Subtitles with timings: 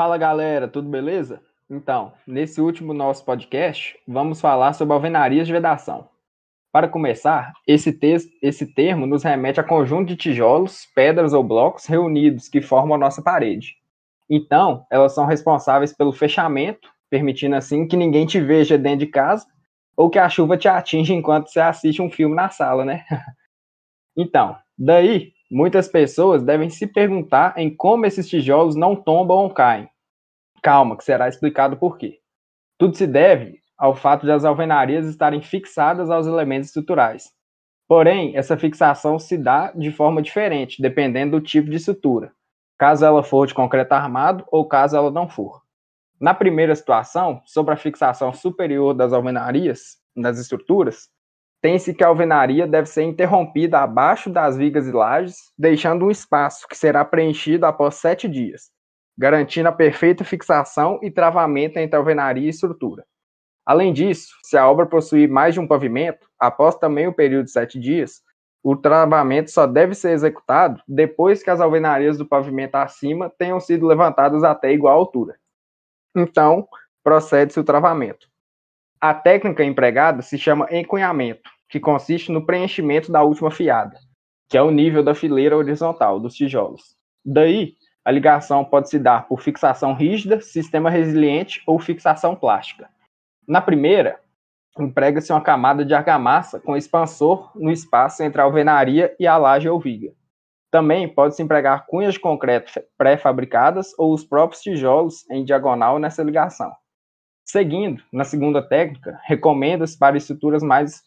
[0.00, 1.42] Fala galera, tudo beleza?
[1.68, 6.08] Então, nesse último nosso podcast, vamos falar sobre alvenarias de vedação.
[6.72, 7.98] Para começar, esse,
[8.40, 12.98] esse termo nos remete a conjunto de tijolos, pedras ou blocos reunidos que formam a
[12.98, 13.74] nossa parede.
[14.30, 19.46] Então, elas são responsáveis pelo fechamento, permitindo assim que ninguém te veja dentro de casa
[19.94, 23.04] ou que a chuva te atinja enquanto você assiste um filme na sala, né?
[24.16, 29.88] então, daí, muitas pessoas devem se perguntar em como esses tijolos não tombam ou caem.
[30.62, 32.20] Calma, que será explicado por quê.
[32.78, 37.32] Tudo se deve ao fato de as alvenarias estarem fixadas aos elementos estruturais.
[37.88, 42.30] Porém, essa fixação se dá de forma diferente, dependendo do tipo de estrutura,
[42.78, 45.62] caso ela for de concreto armado ou caso ela não for.
[46.20, 51.08] Na primeira situação, sobre a fixação superior das alvenarias, das estruturas,
[51.60, 56.66] tem-se que a alvenaria deve ser interrompida abaixo das vigas e lajes, deixando um espaço
[56.66, 58.70] que será preenchido após sete dias,
[59.16, 63.04] garantindo a perfeita fixação e travamento entre alvenaria e estrutura.
[63.66, 67.52] Além disso, se a obra possuir mais de um pavimento, após também o período de
[67.52, 68.22] sete dias,
[68.62, 73.86] o travamento só deve ser executado depois que as alvenarias do pavimento acima tenham sido
[73.86, 75.38] levantadas até igual altura.
[76.16, 76.66] Então,
[77.02, 78.29] procede-se o travamento.
[79.02, 83.98] A técnica empregada se chama encunhamento, que consiste no preenchimento da última fiada,
[84.46, 86.98] que é o nível da fileira horizontal dos tijolos.
[87.24, 87.72] Daí,
[88.04, 92.90] a ligação pode se dar por fixação rígida, sistema resiliente ou fixação plástica.
[93.48, 94.20] Na primeira,
[94.78, 99.66] emprega-se uma camada de argamassa com expansor no espaço entre a alvenaria e a laje
[99.66, 100.12] ou viga.
[100.70, 106.70] Também pode-se empregar cunhas de concreto pré-fabricadas ou os próprios tijolos em diagonal nessa ligação.
[107.50, 111.02] Seguindo, na segunda técnica, recomenda-se para estruturas mais,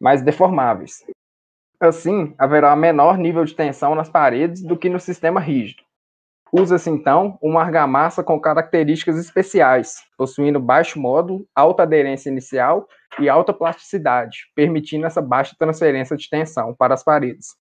[0.00, 1.06] mais deformáveis.
[1.78, 5.84] Assim, haverá menor nível de tensão nas paredes do que no sistema rígido.
[6.52, 12.88] Usa-se então uma argamassa com características especiais, possuindo baixo módulo, alta aderência inicial
[13.20, 17.54] e alta plasticidade, permitindo essa baixa transferência de tensão para as paredes.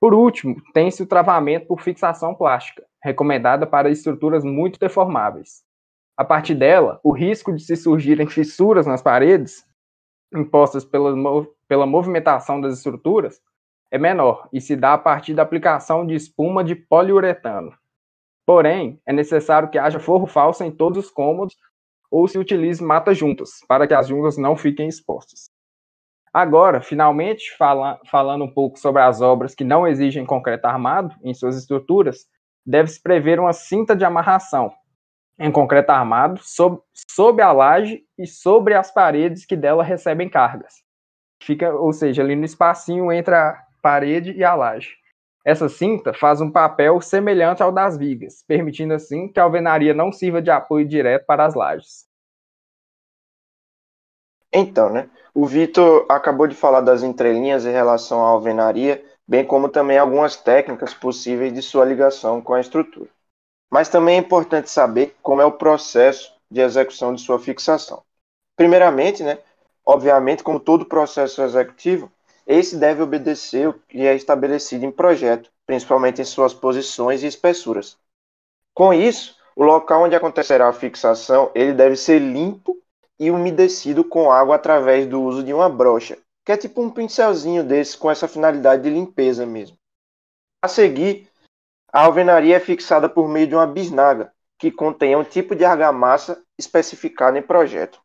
[0.00, 5.65] Por último, tem-se o travamento por fixação plástica, recomendada para estruturas muito deformáveis.
[6.16, 9.66] A partir dela, o risco de se surgirem fissuras nas paredes,
[10.34, 11.14] impostas pela,
[11.68, 13.38] pela movimentação das estruturas,
[13.90, 17.70] é menor e se dá a partir da aplicação de espuma de poliuretano.
[18.46, 21.54] Porém, é necessário que haja forro falso em todos os cômodos
[22.10, 25.50] ou se utilize mata-juntas, para que as juntas não fiquem expostas.
[26.32, 31.34] Agora, finalmente, fala, falando um pouco sobre as obras que não exigem concreto armado em
[31.34, 32.26] suas estruturas,
[32.64, 34.72] deve-se prever uma cinta de amarração
[35.38, 36.80] em concreto armado sob,
[37.10, 40.82] sob a laje e sobre as paredes que dela recebem cargas.
[41.42, 44.96] Fica, ou seja, ali no espacinho entre a parede e a laje.
[45.44, 50.10] Essa cinta faz um papel semelhante ao das vigas, permitindo assim que a alvenaria não
[50.10, 52.06] sirva de apoio direto para as lajes.
[54.52, 55.08] Então, né?
[55.34, 60.34] O Vitor acabou de falar das entrelinhas em relação à alvenaria, bem como também algumas
[60.34, 63.10] técnicas possíveis de sua ligação com a estrutura.
[63.76, 68.02] Mas também é importante saber como é o processo de execução de sua fixação.
[68.56, 69.38] Primeiramente, né,
[69.84, 72.10] obviamente, como todo processo executivo,
[72.46, 77.98] esse deve obedecer o que é estabelecido em projeto, principalmente em suas posições e espessuras.
[78.72, 82.78] Com isso, o local onde acontecerá a fixação, ele deve ser limpo
[83.20, 86.16] e umedecido com água através do uso de uma brocha,
[86.46, 89.76] que é tipo um pincelzinho desse com essa finalidade de limpeza mesmo.
[90.62, 91.28] A seguir,
[91.92, 96.42] a alvenaria é fixada por meio de uma bisnaga, que contém um tipo de argamassa
[96.58, 98.00] especificado em projeto.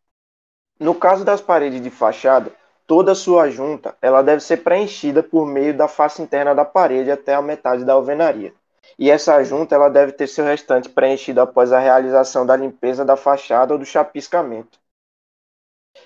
[0.79, 2.51] No caso das paredes de fachada,
[2.87, 7.33] toda sua junta ela deve ser preenchida por meio da face interna da parede até
[7.33, 8.53] a metade da alvenaria.
[8.97, 13.15] E essa junta ela deve ter seu restante preenchido após a realização da limpeza da
[13.15, 14.81] fachada ou do chapiscamento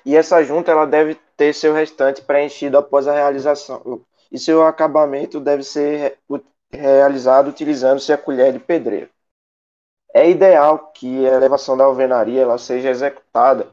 [0.06, 4.01] e essa junta ela deve ter seu restante preenchido após a realização.
[4.31, 6.19] E seu acabamento deve ser
[6.75, 9.10] realizado utilizando-se a colher de pedreiro.
[10.13, 13.68] É ideal que a elevação da alvenaria ela seja executada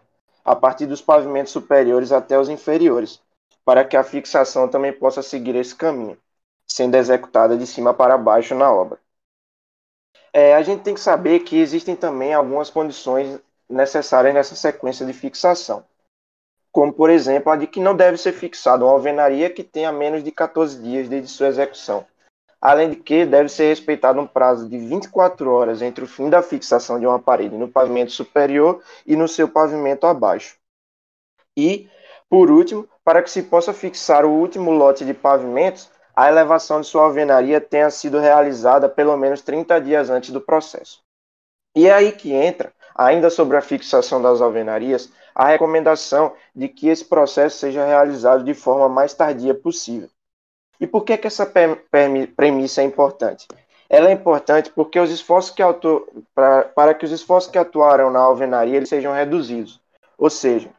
[0.44, 3.20] a partir dos pavimentos superiores até os inferiores,
[3.64, 6.19] para que a fixação também possa seguir esse caminho,
[6.66, 8.99] sendo executada de cima para baixo na obra.
[10.32, 13.38] É, a gente tem que saber que existem também algumas condições
[13.69, 15.84] necessárias nessa sequência de fixação
[16.72, 20.25] como por exemplo a de que não deve ser fixada uma alvenaria que tenha menos
[20.25, 22.05] de 14 dias desde sua execução.
[22.62, 26.40] Além de que deve ser respeitado um prazo de 24 horas entre o fim da
[26.40, 30.56] fixação de uma parede no pavimento superior e no seu pavimento abaixo.
[31.58, 31.88] E,
[32.30, 36.86] por último, para que se possa fixar o último lote de pavimentos, a elevação de
[36.86, 41.02] sua alvenaria tenha sido realizada pelo menos 30 dias antes do processo.
[41.74, 46.88] E é aí que entra, ainda sobre a fixação das alvenarias, a recomendação de que
[46.88, 50.08] esse processo seja realizado de forma mais tardia possível.
[50.82, 51.46] E por que, que essa
[52.37, 53.46] premissa é importante?
[53.88, 56.08] Ela é importante porque os esforços que atu...
[56.34, 59.81] para, para que os esforços que atuaram na alvenaria eles sejam reduzidos.
[60.19, 60.70] Ou seja,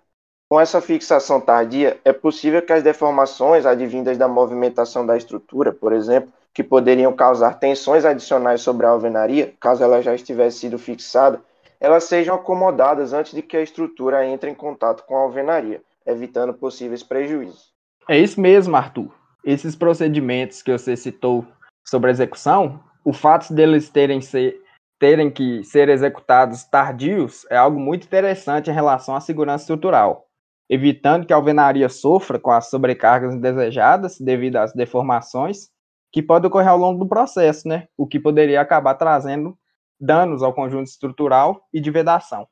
[0.50, 5.94] com essa fixação tardia, é possível que as deformações advindas da movimentação da estrutura, por
[5.94, 11.40] exemplo, que poderiam causar tensões adicionais sobre a alvenaria, caso ela já estivesse sido fixada,
[11.80, 16.54] elas sejam acomodadas antes de que a estrutura entre em contato com a alvenaria, evitando
[16.54, 17.72] possíveis prejuízos.
[18.10, 19.23] É isso mesmo, Arthur.
[19.44, 21.46] Esses procedimentos que você citou
[21.86, 24.62] sobre execução, o fato deles terem, ser,
[24.98, 30.26] terem que ser executados tardios é algo muito interessante em relação à segurança estrutural,
[30.70, 35.70] evitando que a alvenaria sofra com as sobrecargas indesejadas devido às deformações
[36.12, 37.88] que podem ocorrer ao longo do processo, né?
[37.98, 39.58] O que poderia acabar trazendo
[40.00, 42.48] danos ao conjunto estrutural e de vedação.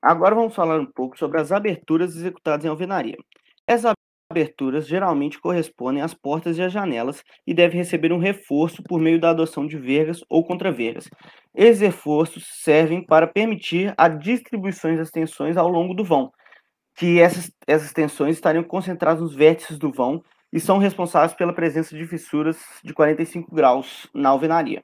[0.00, 3.16] Agora vamos falar um pouco sobre as aberturas executadas em alvenaria.
[3.66, 3.94] Essas
[4.30, 9.20] aberturas geralmente correspondem às portas e às janelas e devem receber um reforço por meio
[9.20, 11.08] da adoção de vergas ou contravergas.
[11.54, 16.30] Esses reforços servem para permitir a distribuição das tensões ao longo do vão,
[16.96, 20.22] que essas, essas tensões estariam concentradas nos vértices do vão
[20.52, 24.82] e são responsáveis pela presença de fissuras de 45 graus na alvenaria.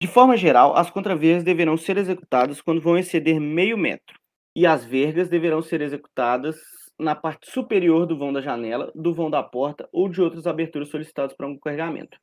[0.00, 4.18] De forma geral, as contravergas deverão ser executadas quando vão exceder meio metro,
[4.54, 6.56] e as vergas deverão ser executadas
[7.02, 10.88] na parte superior do vão da janela, do vão da porta ou de outras aberturas
[10.88, 12.16] solicitadas para um carregamento.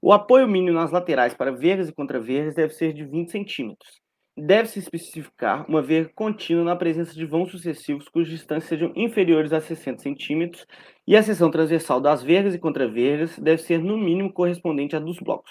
[0.00, 4.00] O apoio mínimo nas laterais para vergas e contravergas deve ser de 20 centímetros.
[4.36, 9.60] Deve-se especificar uma verga contínua na presença de vãos sucessivos cujas distâncias sejam inferiores a
[9.60, 10.64] 60 centímetros
[11.04, 15.18] e a seção transversal das vergas e contravergas deve ser no mínimo correspondente à dos
[15.18, 15.50] blocos.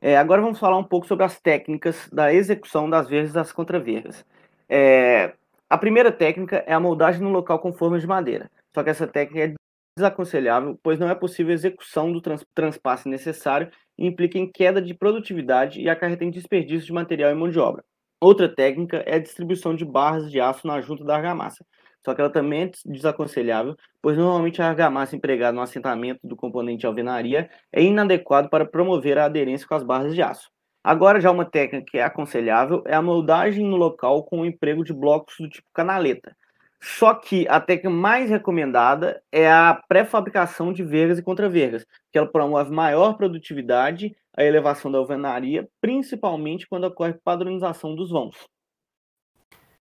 [0.00, 3.52] É, agora vamos falar um pouco sobre as técnicas da execução das vergas e das
[3.52, 4.24] contravergas.
[4.68, 5.34] É,
[5.70, 8.50] a primeira técnica é a moldagem no local com formas de madeira.
[8.74, 9.54] Só que essa técnica é
[9.96, 14.80] desaconselhável, pois não é possível a execução do trans transpasse necessário e implica em queda
[14.80, 17.84] de produtividade e acarreta em desperdício de material e mão de obra.
[18.20, 21.64] Outra técnica é a distribuição de barras de aço na junta da argamassa.
[22.04, 26.86] Só que ela também é desaconselhável, pois normalmente a argamassa empregada no assentamento do componente
[26.86, 30.48] alvenaria é inadequado para promover a aderência com as barras de aço.
[30.88, 34.82] Agora, já uma técnica que é aconselhável é a moldagem no local com o emprego
[34.82, 36.34] de blocos do tipo canaleta.
[36.82, 42.26] Só que a técnica mais recomendada é a pré-fabricação de vergas e contravergas, que ela
[42.26, 48.36] promove maior produtividade, a elevação da alvenaria, principalmente quando ocorre padronização dos vãos.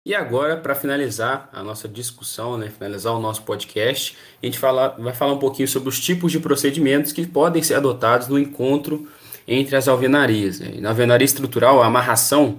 [0.05, 4.89] E agora, para finalizar a nossa discussão, né, finalizar o nosso podcast, a gente fala,
[4.99, 9.07] vai falar um pouquinho sobre os tipos de procedimentos que podem ser adotados no encontro
[9.51, 10.61] entre as alvenarias.
[10.61, 10.77] Né.
[10.81, 12.59] Na alvenaria estrutural, a amarração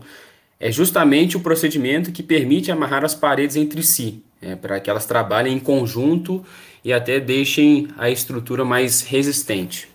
[0.60, 5.06] é justamente o procedimento que permite amarrar as paredes entre si, né, para que elas
[5.06, 6.46] trabalhem em conjunto
[6.86, 9.88] e até deixem a estrutura mais resistente.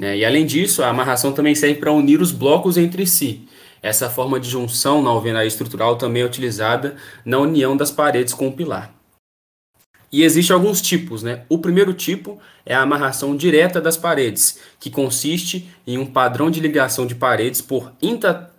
[0.00, 0.18] Né.
[0.18, 3.48] E além disso, a amarração também serve para unir os blocos entre si
[3.82, 6.94] essa forma de junção na alvenaria estrutural também é utilizada
[7.24, 8.94] na união das paredes com o pilar.
[10.12, 11.44] E existem alguns tipos, né?
[11.48, 16.60] O primeiro tipo é a amarração direta das paredes, que consiste em um padrão de
[16.60, 17.90] ligação de paredes por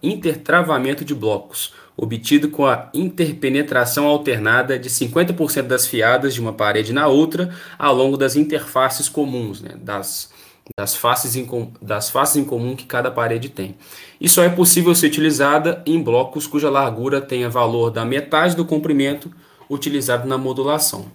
[0.02, 6.92] intertravamento de blocos, obtido com a interpenetração alternada de 50% das fiadas de uma parede
[6.92, 9.76] na outra ao longo das interfaces comuns, né?
[9.78, 10.34] das
[10.78, 11.46] das faces, em,
[11.82, 13.76] das faces em comum que cada parede tem.
[14.20, 18.64] E só é possível ser utilizada em blocos cuja largura tenha valor da metade do
[18.64, 19.30] comprimento
[19.70, 21.12] utilizado na modulação.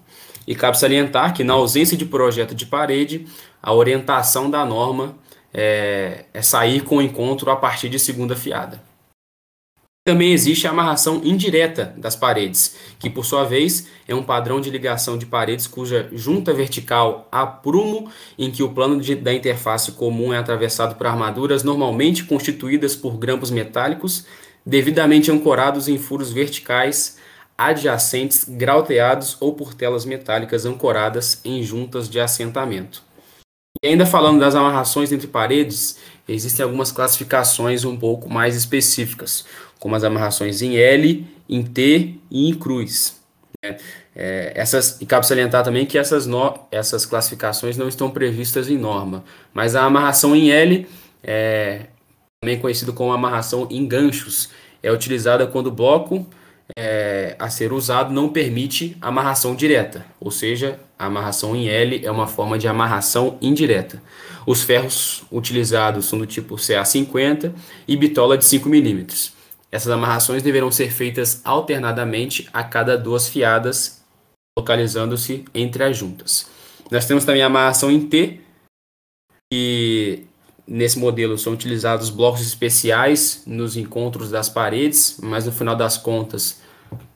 [0.48, 3.26] E cabe salientar que, na ausência de projeto de parede,
[3.62, 5.14] a orientação da norma
[5.52, 8.82] é, é sair com o encontro a partir de segunda fiada.
[10.06, 14.70] Também existe a amarração indireta das paredes, que por sua vez é um padrão de
[14.70, 19.92] ligação de paredes cuja junta vertical há prumo, em que o plano de, da interface
[19.92, 24.24] comum é atravessado por armaduras normalmente constituídas por grampos metálicos,
[24.64, 27.17] devidamente ancorados em furos verticais
[27.58, 33.02] adjacentes, grauteados ou por telas metálicas ancoradas em juntas de assentamento.
[33.82, 39.44] E ainda falando das amarrações entre paredes, existem algumas classificações um pouco mais específicas
[39.78, 43.20] como as amarrações em L, em T e em cruz.
[43.62, 43.76] Né?
[44.14, 48.76] É, essas, e cabe salientar também que essas, no, essas classificações não estão previstas em
[48.76, 49.24] norma,
[49.54, 50.86] mas a amarração em L,
[51.22, 51.86] é,
[52.40, 54.50] também conhecido como amarração em ganchos,
[54.82, 56.26] é utilizada quando o bloco
[56.76, 62.10] é, a ser usado não permite amarração direta, ou seja, a amarração em L é
[62.10, 64.02] uma forma de amarração indireta.
[64.46, 67.52] Os ferros utilizados são do tipo CA50
[67.86, 69.06] e bitola de 5 mm.
[69.70, 74.02] Essas amarrações deverão ser feitas alternadamente a cada duas fiadas,
[74.58, 76.46] localizando-se entre as juntas.
[76.90, 78.40] Nós temos também a amarração em T,
[79.52, 80.24] e
[80.68, 86.60] nesse modelo são utilizados blocos especiais nos encontros das paredes, mas no final das contas,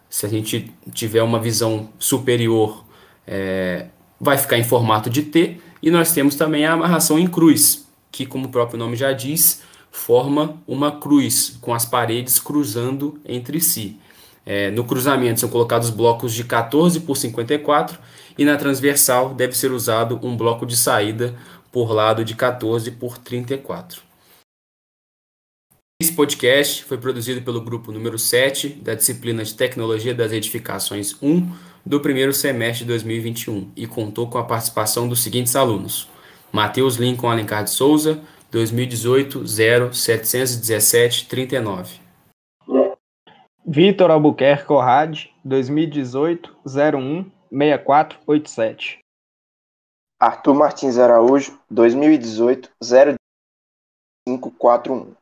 [0.08, 2.84] se a gente tiver uma visão superior,
[3.26, 3.86] é,
[4.18, 5.58] vai ficar em formato de T.
[5.82, 9.62] E nós temos também a amarração em cruz, que, como o próprio nome já diz,
[9.90, 13.98] forma uma cruz com as paredes cruzando entre si.
[14.44, 17.98] É, no cruzamento são colocados blocos de 14 por 54
[18.36, 21.34] e na transversal deve ser usado um bloco de saída
[21.72, 24.02] por lado de 14 por 34.
[26.00, 31.50] Esse podcast foi produzido pelo grupo número 7 da disciplina de Tecnologia das Edificações 1
[31.86, 36.08] do primeiro semestre de 2021 e contou com a participação dos seguintes alunos:
[36.52, 42.00] Matheus Lincoln Alencar de Souza, 2018 0717 39.
[43.64, 49.01] Vitor Albuquerque Corrade, 2018 01 6487.
[50.22, 52.70] Arthur Martins Araújo, 2018
[54.28, 55.16] 0541.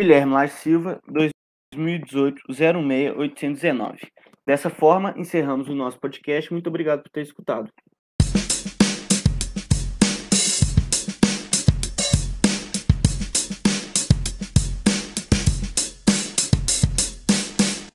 [0.00, 4.12] Guilherme Lage Silva, 2018 06819.
[4.46, 6.52] Dessa forma, encerramos o nosso podcast.
[6.52, 7.68] Muito obrigado por ter escutado.